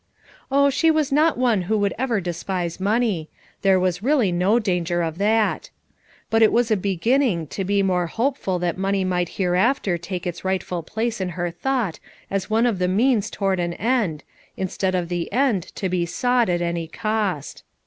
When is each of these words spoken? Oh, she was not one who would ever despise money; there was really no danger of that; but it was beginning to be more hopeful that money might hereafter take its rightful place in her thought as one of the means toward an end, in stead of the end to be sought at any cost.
Oh, 0.51 0.71
she 0.71 0.89
was 0.89 1.11
not 1.11 1.37
one 1.37 1.61
who 1.69 1.77
would 1.77 1.93
ever 1.95 2.19
despise 2.19 2.79
money; 2.79 3.29
there 3.61 3.79
was 3.79 4.01
really 4.01 4.31
no 4.31 4.57
danger 4.57 5.03
of 5.03 5.19
that; 5.19 5.69
but 6.31 6.41
it 6.41 6.51
was 6.51 6.69
beginning 6.71 7.45
to 7.49 7.63
be 7.63 7.83
more 7.83 8.07
hopeful 8.07 8.57
that 8.57 8.79
money 8.79 9.03
might 9.03 9.29
hereafter 9.37 9.99
take 9.99 10.25
its 10.25 10.43
rightful 10.43 10.81
place 10.81 11.21
in 11.21 11.29
her 11.37 11.51
thought 11.51 11.99
as 12.31 12.49
one 12.49 12.65
of 12.65 12.79
the 12.79 12.87
means 12.87 13.29
toward 13.29 13.59
an 13.59 13.75
end, 13.75 14.23
in 14.57 14.67
stead 14.69 14.95
of 14.95 15.07
the 15.07 15.31
end 15.31 15.65
to 15.75 15.87
be 15.87 16.07
sought 16.07 16.49
at 16.49 16.63
any 16.63 16.87
cost. 16.87 17.61